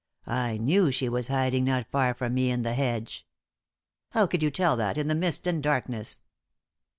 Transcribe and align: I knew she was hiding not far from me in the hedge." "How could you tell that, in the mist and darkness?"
I 0.25 0.57
knew 0.57 0.89
she 0.89 1.07
was 1.07 1.27
hiding 1.27 1.63
not 1.65 1.85
far 1.91 2.15
from 2.15 2.33
me 2.33 2.49
in 2.49 2.63
the 2.63 2.73
hedge." 2.73 3.23
"How 4.13 4.25
could 4.25 4.41
you 4.41 4.49
tell 4.49 4.75
that, 4.77 4.97
in 4.97 5.07
the 5.07 5.13
mist 5.13 5.45
and 5.45 5.61
darkness?" 5.61 6.21